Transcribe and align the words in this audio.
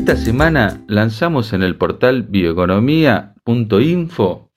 Esta 0.00 0.16
semana 0.16 0.82
lanzamos 0.88 1.52
en 1.52 1.62
el 1.62 1.76
portal 1.76 2.22
bioeconomía.info 2.22 4.50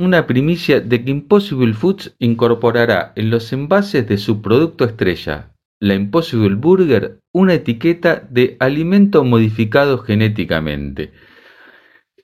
una 0.00 0.26
primicia 0.26 0.80
de 0.80 1.04
que 1.04 1.12
Impossible 1.12 1.72
Foods 1.72 2.16
incorporará 2.18 3.12
en 3.14 3.30
los 3.30 3.52
envases 3.52 4.08
de 4.08 4.18
su 4.18 4.42
producto 4.42 4.84
estrella, 4.84 5.54
la 5.78 5.94
Impossible 5.94 6.56
Burger, 6.56 7.20
una 7.32 7.54
etiqueta 7.54 8.26
de 8.28 8.56
alimento 8.58 9.22
modificado 9.22 9.98
genéticamente. 9.98 11.12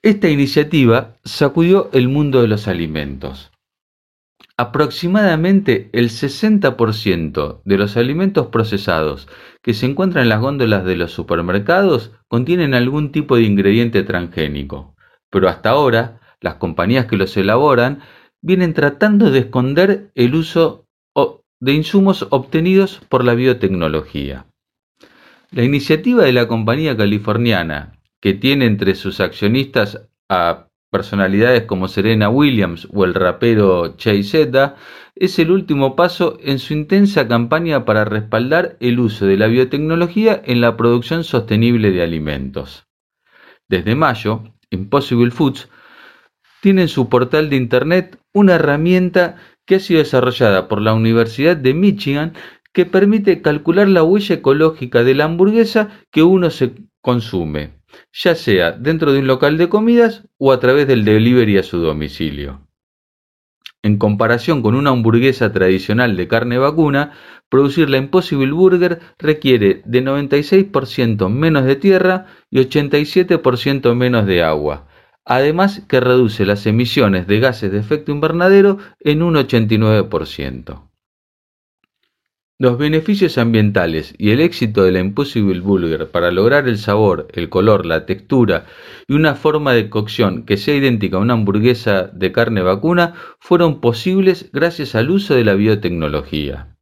Esta 0.01 0.27
iniciativa 0.27 1.15
sacudió 1.23 1.89
el 1.93 2.09
mundo 2.09 2.41
de 2.41 2.49
los 2.49 2.67
alimentos. 2.67 3.51
Aproximadamente 4.57 5.89
el 5.93 6.09
60% 6.09 7.61
de 7.63 7.77
los 7.77 7.95
alimentos 7.95 8.47
procesados 8.47 9.29
que 9.61 9.73
se 9.73 9.85
encuentran 9.85 10.23
en 10.23 10.29
las 10.29 10.41
góndolas 10.41 10.85
de 10.85 10.95
los 10.95 11.11
supermercados 11.11 12.11
contienen 12.27 12.73
algún 12.73 13.11
tipo 13.11 13.35
de 13.35 13.43
ingrediente 13.43 14.03
transgénico, 14.03 14.95
pero 15.29 15.49
hasta 15.49 15.71
ahora 15.71 16.21
las 16.41 16.55
compañías 16.55 17.05
que 17.07 17.17
los 17.17 17.35
elaboran 17.35 17.99
vienen 18.41 18.73
tratando 18.73 19.31
de 19.31 19.39
esconder 19.39 20.11
el 20.15 20.35
uso 20.35 20.85
de 21.61 21.73
insumos 21.73 22.25
obtenidos 22.29 23.01
por 23.09 23.25
la 23.25 23.33
biotecnología. 23.33 24.45
La 25.51 25.63
iniciativa 25.63 26.23
de 26.23 26.31
la 26.31 26.47
compañía 26.47 26.95
californiana, 26.95 27.99
que 28.21 28.33
tiene 28.33 28.65
entre 28.65 28.95
sus 28.95 29.19
accionistas 29.19 30.07
a 30.29 30.68
personalidades 30.89 31.63
como 31.63 31.87
Serena 31.87 32.29
Williams 32.29 32.87
o 32.91 33.05
el 33.05 33.13
rapero 33.13 33.95
Chase 33.97 34.23
Z, 34.23 34.75
es 35.15 35.37
el 35.39 35.51
último 35.51 35.95
paso 35.95 36.37
en 36.41 36.59
su 36.59 36.73
intensa 36.73 37.27
campaña 37.27 37.85
para 37.85 38.05
respaldar 38.05 38.77
el 38.79 38.99
uso 38.99 39.25
de 39.25 39.37
la 39.37 39.47
biotecnología 39.47 40.41
en 40.45 40.61
la 40.61 40.77
producción 40.77 41.23
sostenible 41.23 41.91
de 41.91 42.03
alimentos. 42.03 42.87
Desde 43.67 43.95
mayo, 43.95 44.43
Impossible 44.71 45.31
Foods 45.31 45.69
tiene 46.61 46.83
en 46.83 46.87
su 46.87 47.09
portal 47.09 47.49
de 47.49 47.55
Internet 47.55 48.19
una 48.33 48.55
herramienta 48.55 49.37
que 49.65 49.75
ha 49.75 49.79
sido 49.79 49.99
desarrollada 49.99 50.67
por 50.67 50.81
la 50.81 50.93
Universidad 50.93 51.55
de 51.55 51.73
Michigan 51.73 52.33
que 52.73 52.85
permite 52.85 53.41
calcular 53.41 53.87
la 53.87 54.03
huella 54.03 54.35
ecológica 54.35 55.03
de 55.03 55.15
la 55.15 55.25
hamburguesa 55.25 55.89
que 56.11 56.23
uno 56.23 56.49
se 56.49 56.73
consume 57.01 57.78
ya 58.13 58.35
sea 58.35 58.71
dentro 58.71 59.13
de 59.13 59.19
un 59.19 59.27
local 59.27 59.57
de 59.57 59.69
comidas 59.69 60.27
o 60.37 60.51
a 60.51 60.59
través 60.59 60.87
del 60.87 61.05
delivery 61.05 61.57
a 61.57 61.63
su 61.63 61.79
domicilio. 61.79 62.61
En 63.81 63.97
comparación 63.97 64.61
con 64.61 64.75
una 64.75 64.89
hamburguesa 64.89 65.53
tradicional 65.53 66.17
de 66.17 66.27
carne 66.27 66.57
vacuna, 66.57 67.13
producir 67.47 67.89
la 67.89 67.97
Impossible 67.97 68.51
Burger 68.51 68.99
requiere 69.17 69.81
de 69.85 70.03
96% 70.03 71.29
menos 71.29 71.63
de 71.63 71.77
tierra 71.77 72.25
y 72.49 72.59
87% 72.59 73.95
menos 73.95 74.25
de 74.25 74.43
agua, 74.43 74.87
además 75.23 75.85
que 75.87 76.01
reduce 76.01 76.45
las 76.45 76.65
emisiones 76.65 77.25
de 77.27 77.39
gases 77.39 77.71
de 77.71 77.79
efecto 77.79 78.11
invernadero 78.11 78.79
en 78.99 79.21
un 79.23 79.35
89%. 79.35 80.88
Los 82.61 82.77
beneficios 82.77 83.37
ambientales 83.37 84.13
y 84.17 84.31
el 84.31 84.41
éxito 84.41 84.83
de 84.83 84.91
la 84.91 84.99
Impossible 84.99 85.61
Burger 85.61 86.11
para 86.11 86.29
lograr 86.29 86.67
el 86.67 86.77
sabor, 86.77 87.29
el 87.31 87.47
color, 87.47 87.85
la 87.85 88.05
textura 88.05 88.65
y 89.07 89.13
una 89.13 89.35
forma 89.35 89.71
de 89.71 89.89
cocción 89.89 90.43
que 90.43 90.57
sea 90.57 90.75
idéntica 90.75 91.15
a 91.15 91.21
una 91.21 91.35
hamburguesa 91.35 92.07
de 92.07 92.33
carne 92.33 92.61
vacuna 92.61 93.13
fueron 93.39 93.79
posibles 93.79 94.49
gracias 94.51 94.93
al 94.93 95.09
uso 95.09 95.35
de 95.35 95.45
la 95.45 95.53
biotecnología. 95.53 96.75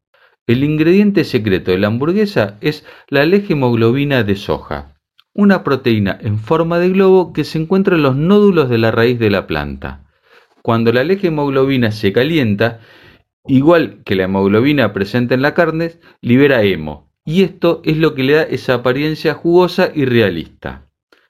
El 0.47 0.63
ingrediente 0.63 1.23
secreto 1.23 1.69
de 1.69 1.77
la 1.77 1.87
hamburguesa 1.87 2.57
es 2.59 2.83
la 3.07 3.21
hemoglobina 3.25 4.23
de 4.23 4.35
soja, 4.35 4.95
una 5.35 5.63
proteína 5.63 6.17
en 6.19 6.39
forma 6.39 6.79
de 6.79 6.89
globo 6.89 7.33
que 7.33 7.43
se 7.43 7.59
encuentra 7.59 7.97
en 7.97 8.01
los 8.01 8.15
nódulos 8.15 8.67
de 8.67 8.79
la 8.79 8.89
raíz 8.89 9.19
de 9.19 9.29
la 9.29 9.45
planta. 9.45 10.07
Cuando 10.63 10.91
la 10.91 11.03
hemoglobina 11.03 11.91
se 11.91 12.11
calienta, 12.11 12.79
igual 13.47 14.01
que 14.05 14.15
la 14.15 14.23
hemoglobina 14.23 14.93
presente 14.93 15.33
en 15.33 15.41
la 15.41 15.53
carne, 15.53 15.93
libera 16.21 16.63
hemo, 16.63 17.11
y 17.25 17.43
esto 17.43 17.81
es 17.83 17.97
lo 17.97 18.15
que 18.15 18.23
le 18.23 18.33
da 18.33 18.43
esa 18.43 18.75
apariencia 18.75 19.33
jugosa 19.33 19.91
y 19.93 20.05
realista. 20.05 20.89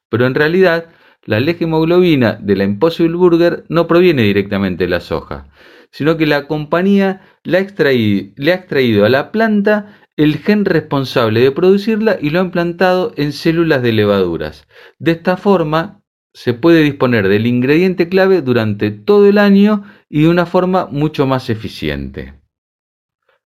Pero 0.10 0.26
en 0.26 0.36
realidad, 0.36 0.90
la 1.26 1.40
hemoglobina 1.40 2.34
de 2.34 2.56
la 2.56 2.64
Impossible 2.64 3.18
Burger 3.18 3.66
no 3.68 3.88
proviene 3.88 4.24
directamente 4.24 4.86
de 4.86 4.90
la 4.90 5.02
soja, 5.02 5.50
sino 5.92 6.18
que 6.18 6.26
la 6.26 6.48
compañía 6.48 7.22
le 7.44 7.58
ha 7.58 7.62
extraído 7.62 9.06
a 9.06 9.10
la 9.10 9.32
planta 9.32 9.98
el 10.16 10.38
gen 10.38 10.66
responsable 10.66 11.42
de 11.42 11.52
producirla 11.52 12.18
y 12.20 12.32
lo 12.32 12.40
ha 12.40 12.44
implantado 12.44 13.14
en 13.18 13.34
células 13.34 13.82
de 13.82 13.94
levaduras. 13.94 14.68
De 15.00 15.12
esta 15.12 15.38
forma, 15.38 16.02
se 16.38 16.54
puede 16.54 16.84
disponer 16.84 17.30
del 17.30 17.48
ingrediente 17.48 18.10
clave 18.10 18.44
durante 18.44 18.92
todo 18.92 19.28
el 19.28 19.40
año 19.40 19.86
y 20.08 20.22
de 20.22 20.30
una 20.30 20.46
forma 20.46 20.86
mucho 20.86 21.26
más 21.26 21.50
eficiente. 21.50 22.36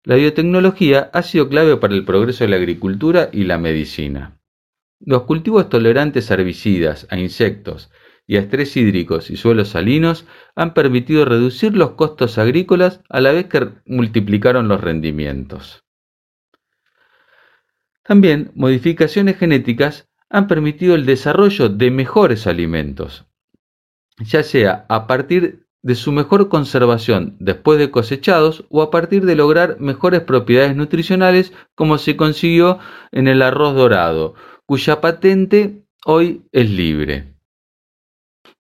La 0.02 0.16
biotecnología 0.16 1.08
ha 1.12 1.22
sido 1.22 1.48
clave 1.48 1.76
para 1.76 1.94
el 1.94 2.04
progreso 2.04 2.42
de 2.42 2.50
la 2.50 2.56
agricultura 2.56 3.30
y 3.32 3.44
la 3.44 3.58
medicina. 3.58 4.40
Los 4.98 5.22
cultivos 5.22 5.68
tolerantes 5.68 6.32
a 6.32 6.34
herbicidas, 6.34 7.06
a 7.10 7.16
insectos 7.16 7.92
y 8.26 8.38
a 8.38 8.40
estrés 8.40 8.76
hídricos 8.76 9.30
y 9.30 9.36
suelos 9.36 9.68
salinos 9.68 10.26
han 10.56 10.74
permitido 10.74 11.24
reducir 11.24 11.76
los 11.76 11.92
costos 11.92 12.38
agrícolas 12.38 13.02
a 13.08 13.20
la 13.20 13.30
vez 13.30 13.46
que 13.46 13.68
multiplicaron 13.86 14.66
los 14.66 14.80
rendimientos. 14.80 15.84
También 18.02 18.50
modificaciones 18.56 19.38
genéticas 19.38 20.09
han 20.30 20.46
permitido 20.46 20.94
el 20.94 21.04
desarrollo 21.04 21.68
de 21.68 21.90
mejores 21.90 22.46
alimentos, 22.46 23.26
ya 24.18 24.42
sea 24.42 24.86
a 24.88 25.06
partir 25.06 25.66
de 25.82 25.94
su 25.94 26.12
mejor 26.12 26.48
conservación 26.48 27.36
después 27.40 27.78
de 27.78 27.90
cosechados 27.90 28.64
o 28.68 28.82
a 28.82 28.90
partir 28.90 29.24
de 29.24 29.34
lograr 29.34 29.80
mejores 29.80 30.20
propiedades 30.20 30.76
nutricionales 30.76 31.52
como 31.74 31.98
se 31.98 32.16
consiguió 32.16 32.78
en 33.12 33.28
el 33.28 33.42
arroz 33.42 33.74
dorado, 33.74 34.34
cuya 34.66 35.00
patente 35.00 35.82
hoy 36.04 36.42
es 36.52 36.70
libre. 36.70 37.34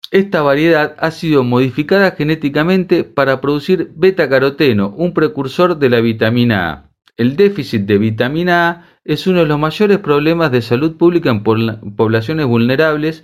Esta 0.09 0.41
variedad 0.41 0.95
ha 1.00 1.11
sido 1.11 1.44
modificada 1.44 2.11
genéticamente 2.11 3.03
para 3.03 3.41
producir 3.41 3.91
beta-caroteno, 3.94 4.89
un 4.95 5.13
precursor 5.13 5.77
de 5.77 5.89
la 5.89 6.00
vitamina 6.00 6.72
A. 6.72 6.91
El 7.17 7.35
déficit 7.35 7.81
de 7.81 7.97
vitamina 7.97 8.69
A 8.69 8.96
es 9.07 9.25
uno 9.25 9.40
de 9.40 9.45
los 9.45 9.57
mayores 9.57 10.00
problemas 10.00 10.51
de 10.51 10.62
salud 10.62 10.97
pública 10.97 11.29
en 11.29 11.41
poblaciones 11.41 12.45
vulnerables 12.45 13.23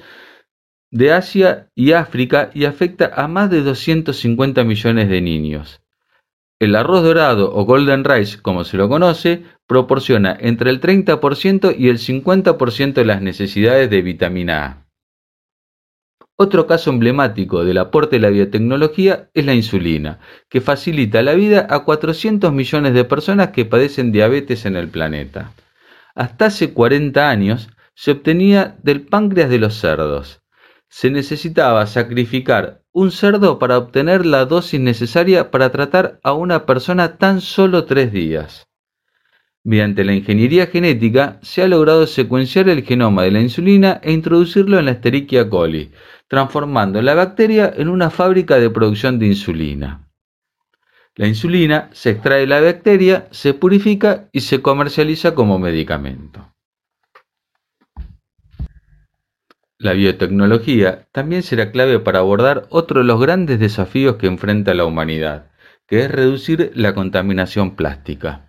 de 0.92 1.12
Asia 1.12 1.68
y 1.76 1.92
África 1.92 2.52
y 2.54 2.64
afecta 2.64 3.12
a 3.14 3.28
más 3.28 3.50
de 3.50 3.62
250 3.64 4.64
millones 4.64 5.10
de 5.10 5.20
niños. 5.20 5.82
El 6.58 6.78
arroz 6.78 7.04
dorado 7.04 7.54
o 7.54 7.66
golden 7.66 8.06
rice, 8.06 8.42
como 8.42 8.64
se 8.64 8.78
lo 8.78 8.88
conoce, 8.88 9.44
proporciona 9.68 10.38
entre 10.40 10.70
el 10.70 10.80
30% 10.80 11.76
y 11.78 11.90
el 11.90 11.98
50% 11.98 12.94
de 12.94 13.06
las 13.06 13.22
necesidades 13.22 13.90
de 13.90 14.02
vitamina 14.02 14.66
A. 14.66 14.88
Otro 16.38 16.66
caso 16.66 16.92
emblemático 16.92 17.66
del 17.66 17.80
aporte 17.80 18.16
de 18.16 18.22
la 18.22 18.30
biotecnología 18.30 19.30
es 19.34 19.46
la 19.46 19.54
insulina, 19.54 20.20
que 20.48 20.62
facilita 20.62 21.22
la 21.24 21.34
vida 21.34 21.68
a 21.70 21.84
400 21.84 22.54
millones 22.54 22.94
de 22.94 23.04
personas 23.04 23.50
que 23.50 23.66
padecen 23.66 24.14
diabetes 24.14 24.66
en 24.66 24.78
el 24.78 24.88
planeta 24.88 25.52
hasta 26.16 26.46
hace 26.46 26.74
40 26.74 27.29
años 27.29 27.69
se 27.96 28.12
obtenía 28.12 28.78
del 28.84 29.01
páncreas 29.01 29.50
de 29.50 29.59
los 29.59 29.75
cerdos. 29.75 30.41
Se 30.90 31.09
necesitaba 31.09 31.85
sacrificar 31.88 32.84
un 32.91 33.12
cerdo 33.12 33.57
para 33.57 33.78
obtener 33.78 34.25
la 34.25 34.46
dosis 34.46 34.79
necesaria 34.79 35.50
para 35.50 35.72
tratar 35.72 36.19
a 36.23 36.34
una 36.34 36.66
persona 36.66 37.18
tan 37.18 37.41
solo 37.41 37.85
tres 37.85 38.11
días. 38.11 38.67
Mediante 39.64 40.03
la 40.03 40.14
ingeniería 40.14 40.67
genética 40.67 41.40
se 41.41 41.64
ha 41.64 41.67
logrado 41.67 42.05
secuenciar 42.05 42.67
el 42.67 42.84
genoma 42.84 43.23
de 43.23 43.32
la 43.32 43.40
insulina 43.40 43.99
e 44.03 44.11
introducirlo 44.11 44.78
en 44.78 44.85
la 44.85 44.91
Escherichia 44.91 45.49
coli, 45.49 45.91
transformando 46.28 47.02
la 47.02 47.16
bacteria 47.16 47.73
en 47.76 47.88
una 47.88 48.09
fábrica 48.09 48.59
de 48.59 48.70
producción 48.70 49.20
de 49.20 49.28
insulina. 49.28 50.03
La 51.16 51.28
insulina 51.28 51.90
se 51.94 52.10
extrae 52.10 52.42
de 52.42 52.48
la 52.48 52.60
bacteria, 52.60 53.28
se 53.30 53.54
purifica 53.54 54.30
y 54.32 54.42
se 54.42 54.64
comercializa 54.64 55.36
como 55.36 55.60
medicamento. 55.60 56.52
La 59.78 59.94
biotecnología 59.94 61.08
también 61.12 61.44
será 61.44 61.72
clave 61.72 62.00
para 62.00 62.20
abordar 62.20 62.66
otro 62.70 63.02
de 63.02 63.06
los 63.06 63.20
grandes 63.20 63.60
desafíos 63.60 64.16
que 64.16 64.26
enfrenta 64.26 64.74
la 64.74 64.86
humanidad, 64.86 65.52
que 65.88 66.00
es 66.00 66.10
reducir 66.10 66.72
la 66.74 66.96
contaminación 66.96 67.76
plástica. 67.76 68.48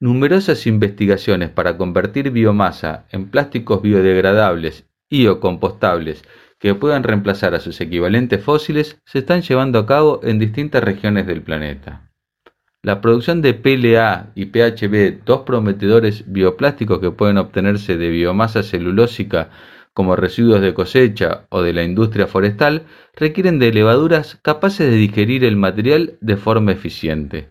Numerosas 0.00 0.66
investigaciones 0.66 1.50
para 1.50 1.76
convertir 1.76 2.30
biomasa 2.30 3.06
en 3.10 3.30
plásticos 3.30 3.82
biodegradables 3.82 4.86
y 5.08 5.28
o 5.28 5.38
compostables 5.38 6.24
que 6.64 6.74
puedan 6.74 7.02
reemplazar 7.02 7.54
a 7.54 7.60
sus 7.60 7.78
equivalentes 7.82 8.42
fósiles 8.42 8.98
se 9.04 9.18
están 9.18 9.42
llevando 9.42 9.78
a 9.78 9.84
cabo 9.84 10.20
en 10.22 10.38
distintas 10.38 10.82
regiones 10.82 11.26
del 11.26 11.42
planeta. 11.42 12.10
La 12.82 13.02
producción 13.02 13.42
de 13.42 13.52
PLA 13.52 14.32
y 14.34 14.46
PHB, 14.46 15.26
dos 15.26 15.42
prometedores 15.42 16.24
bioplásticos 16.26 17.00
que 17.00 17.10
pueden 17.10 17.36
obtenerse 17.36 17.98
de 17.98 18.08
biomasa 18.08 18.62
celulósica 18.62 19.50
como 19.92 20.16
residuos 20.16 20.62
de 20.62 20.72
cosecha 20.72 21.44
o 21.50 21.60
de 21.60 21.74
la 21.74 21.82
industria 21.82 22.26
forestal, 22.26 22.86
requieren 23.14 23.58
de 23.58 23.70
levaduras 23.70 24.38
capaces 24.40 24.88
de 24.88 24.96
digerir 24.96 25.44
el 25.44 25.56
material 25.56 26.16
de 26.22 26.38
forma 26.38 26.72
eficiente. 26.72 27.50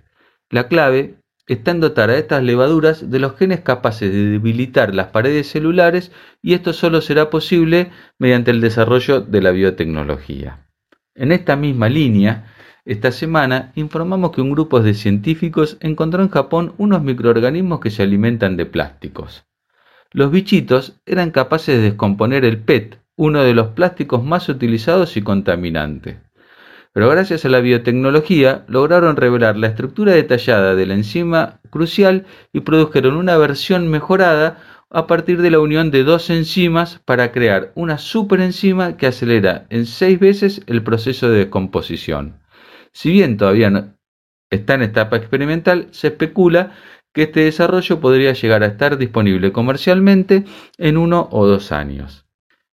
La 0.50 0.68
clave 0.68 1.18
está 1.48 1.72
en 1.72 1.80
dotar 1.80 2.10
a 2.10 2.18
estas 2.18 2.44
levaduras 2.44 3.10
de 3.10 3.20
los 3.20 3.36
genes 3.36 3.62
capaces 3.62 4.12
de 4.12 4.30
debilitar 4.30 4.96
las 4.96 5.08
paredes 5.08 5.50
celulares 5.50 6.12
y 6.42 6.54
esto 6.54 6.74
solo 6.74 7.02
será 7.02 7.30
posible 7.30 7.92
mediante 8.18 8.52
el 8.52 8.62
desarrollo 8.62 9.22
de 9.22 9.42
la 9.42 9.52
biotecnología. 9.52 10.68
En 11.16 11.32
esta 11.32 11.56
misma 11.56 11.90
línea, 11.90 12.54
esta 12.86 13.12
semana 13.12 13.72
informamos 13.76 14.32
que 14.32 14.42
un 14.42 14.52
grupo 14.52 14.82
de 14.82 14.94
científicos 14.94 15.78
encontró 15.80 16.22
en 16.22 16.30
Japón 16.30 16.74
unos 16.78 17.02
microorganismos 17.02 17.80
que 17.80 17.92
se 17.92 18.04
alimentan 18.04 18.58
de 18.58 18.66
plásticos. 18.66 19.46
Los 20.12 20.32
bichitos 20.32 21.00
eran 21.06 21.32
capaces 21.32 21.78
de 21.78 21.82
descomponer 21.82 22.46
el 22.46 22.60
PET, 22.60 23.00
uno 23.16 23.44
de 23.44 23.54
los 23.54 23.70
plásticos 23.70 24.24
más 24.24 24.50
utilizados 24.50 25.18
y 25.18 25.22
contaminantes. 25.22 26.18
Pero 26.94 27.10
gracias 27.10 27.44
a 27.44 27.50
la 27.50 27.60
biotecnología 27.60 28.66
lograron 28.68 29.16
revelar 29.16 29.58
la 29.58 29.68
estructura 29.68 30.14
detallada 30.14 30.76
de 30.76 30.86
la 30.86 30.94
enzima 30.94 31.60
crucial 31.72 32.26
y 32.54 32.60
produjeron 32.60 33.16
una 33.16 33.36
versión 33.36 33.88
mejorada 33.88 34.60
a 34.92 35.08
partir 35.08 35.42
de 35.42 35.50
la 35.50 35.60
unión 35.60 35.90
de 35.90 36.04
dos 36.04 36.30
enzimas 36.30 37.02
para 37.04 37.32
crear 37.32 37.72
una 37.74 37.98
superenzima 37.98 38.96
que 38.96 39.08
acelera 39.08 39.66
en 39.72 39.88
seis 39.88 40.20
veces 40.20 40.62
el 40.68 40.84
proceso 40.84 41.30
de 41.30 41.40
descomposición. 41.40 42.40
Si 42.92 43.12
bien 43.12 43.38
todavía 43.38 43.96
está 44.52 44.76
en 44.76 44.84
etapa 44.84 45.18
experimental, 45.18 45.88
se 45.90 46.10
especula 46.10 46.74
que 47.12 47.24
este 47.24 47.42
desarrollo 47.42 48.00
podría 48.00 48.34
llegar 48.34 48.62
a 48.62 48.68
estar 48.68 48.98
disponible 48.98 49.52
comercialmente 49.52 50.46
en 50.78 50.98
uno 50.98 51.28
o 51.32 51.48
dos 51.48 51.72
años. 51.72 52.23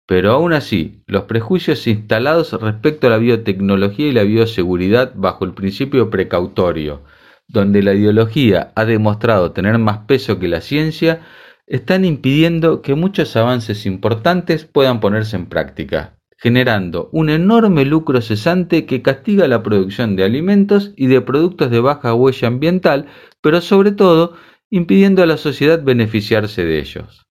Pero 0.09 0.33
aún 0.33 0.55
así, 0.55 1.03
los 1.07 1.25
prejuicios 1.25 1.87
instalados 1.87 2.55
respecto 2.55 3.07
a 3.07 3.11
la 3.11 3.19
biotecnología 3.19 4.07
y 4.07 4.13
la 4.13 4.23
bioseguridad 4.23 5.13
bajo 5.15 5.45
el 5.45 5.53
principio 5.53 6.09
precautorio, 6.09 7.03
donde 7.47 7.83
la 7.83 7.93
ideología 7.93 8.73
ha 8.75 8.87
demostrado 8.87 9.53
tener 9.53 9.77
más 9.77 9.99
peso 10.07 10.39
que 10.39 10.49
la 10.49 10.63
ciencia, 10.63 11.21
están 11.67 12.07
impidiendo 12.07 12.81
que 12.81 12.95
muchos 12.95 13.37
avances 13.37 13.85
importantes 13.85 14.65
puedan 14.65 15.01
ponerse 15.01 15.37
en 15.37 15.45
práctica, 15.45 16.17
generando 16.39 17.11
un 17.13 17.29
enorme 17.29 17.85
lucro 17.85 18.23
cesante 18.23 18.87
que 18.87 19.03
castiga 19.03 19.47
la 19.47 19.63
producción 19.63 20.17
de 20.17 20.25
alimentos 20.25 20.95
y 20.97 21.09
de 21.09 21.21
productos 21.21 21.71
de 21.71 21.81
baja 21.81 22.15
huella 22.15 22.49
ambiental, 22.49 23.09
pero 23.43 23.61
sobre 23.61 23.93
todo 23.93 24.33
impidiendo 24.71 25.23
a 25.23 25.27
la 25.27 25.37
sociedad 25.37 25.83
beneficiarse 25.83 26.65
de 26.65 26.79
ellos. 26.79 27.28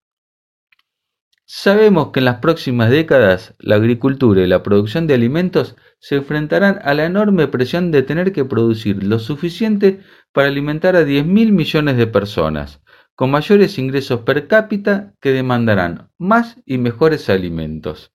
Sabemos 1.50 2.10
que 2.12 2.18
en 2.18 2.26
las 2.26 2.40
próximas 2.40 2.90
décadas 2.90 3.54
la 3.58 3.76
agricultura 3.76 4.42
y 4.42 4.46
la 4.46 4.62
producción 4.62 5.06
de 5.06 5.14
alimentos 5.14 5.76
se 5.98 6.16
enfrentarán 6.16 6.78
a 6.82 6.92
la 6.92 7.06
enorme 7.06 7.48
presión 7.48 7.90
de 7.90 8.02
tener 8.02 8.32
que 8.32 8.44
producir 8.44 9.02
lo 9.02 9.18
suficiente 9.18 10.00
para 10.34 10.48
alimentar 10.48 10.94
a 10.94 11.04
10.000 11.06 11.52
millones 11.52 11.96
de 11.96 12.06
personas, 12.06 12.82
con 13.14 13.30
mayores 13.30 13.78
ingresos 13.78 14.20
per 14.20 14.46
cápita 14.46 15.14
que 15.22 15.32
demandarán 15.32 16.10
más 16.18 16.58
y 16.66 16.76
mejores 16.76 17.30
alimentos. 17.30 18.12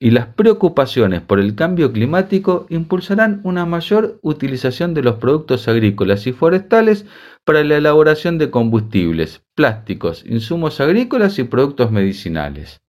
Y 0.00 0.10
las 0.10 0.26
preocupaciones 0.26 1.20
por 1.20 1.38
el 1.38 1.54
cambio 1.54 1.92
climático 1.92 2.66
impulsarán 2.68 3.42
una 3.44 3.64
mayor 3.64 4.18
utilización 4.22 4.92
de 4.92 5.04
los 5.04 5.20
productos 5.20 5.68
agrícolas 5.68 6.26
y 6.26 6.32
forestales 6.32 7.06
para 7.44 7.62
la 7.62 7.76
elaboración 7.76 8.38
de 8.38 8.50
combustibles, 8.50 9.43
plásticos, 9.54 10.24
insumos 10.26 10.80
agrícolas 10.80 11.38
y 11.38 11.44
productos 11.44 11.90
medicinales. 11.90 12.82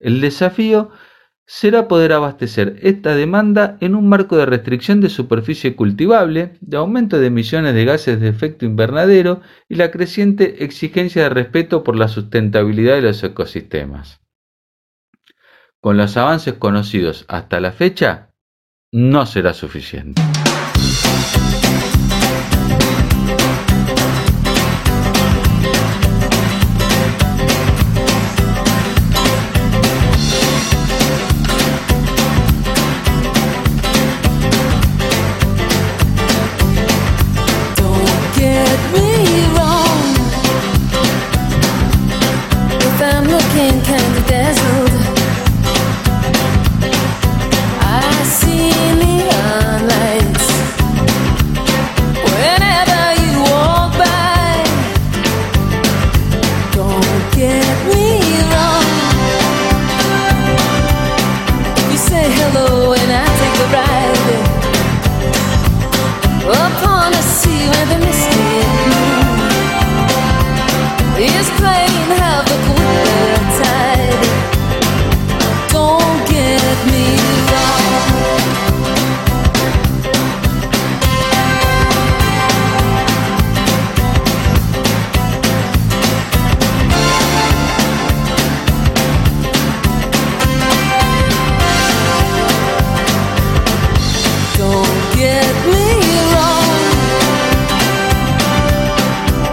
El 0.00 0.20
desafío 0.20 0.90
será 1.46 1.88
poder 1.88 2.12
abastecer 2.12 2.76
esta 2.82 3.14
demanda 3.14 3.78
en 3.80 3.94
un 3.94 4.08
marco 4.08 4.36
de 4.36 4.44
restricción 4.44 5.00
de 5.00 5.08
superficie 5.08 5.74
cultivable, 5.74 6.58
de 6.60 6.76
aumento 6.76 7.18
de 7.18 7.28
emisiones 7.28 7.74
de 7.74 7.86
gases 7.86 8.20
de 8.20 8.28
efecto 8.28 8.66
invernadero 8.66 9.40
y 9.66 9.76
la 9.76 9.90
creciente 9.90 10.62
exigencia 10.62 11.22
de 11.22 11.30
respeto 11.30 11.82
por 11.82 11.96
la 11.96 12.08
sustentabilidad 12.08 12.96
de 12.96 13.02
los 13.02 13.24
ecosistemas. 13.24 14.20
Con 15.80 15.96
los 15.96 16.16
avances 16.18 16.54
conocidos 16.54 17.24
hasta 17.28 17.60
la 17.60 17.72
fecha, 17.72 18.34
no 18.92 19.24
será 19.24 19.54
suficiente. 19.54 20.20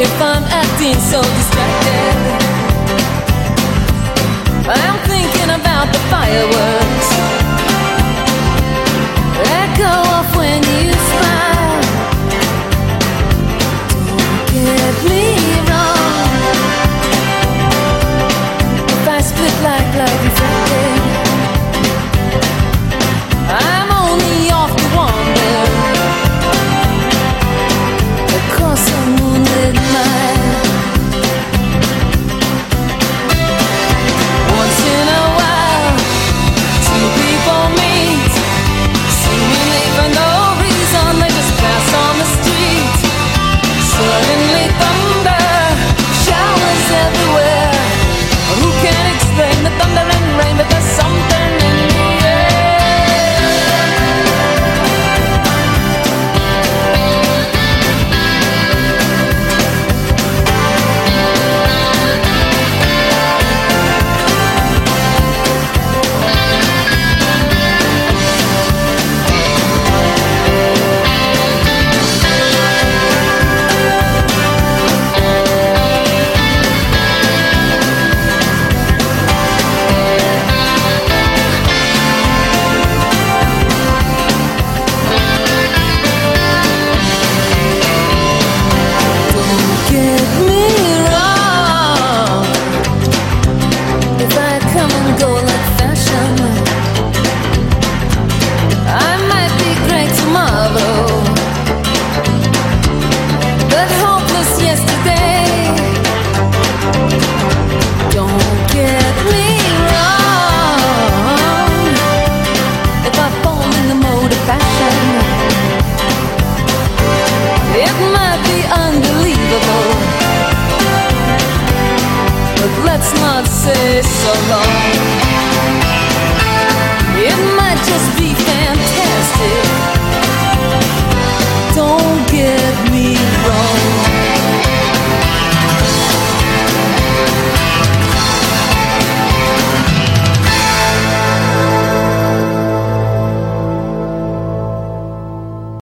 if 0.06 0.22
I'm 0.22 0.44
acting 0.62 0.98
so 1.12 1.22
distracted. 1.22 2.16
I'm 4.68 4.98
thinking 5.10 5.50
about 5.60 5.92
the 5.94 6.00
fireworks. 6.12 6.85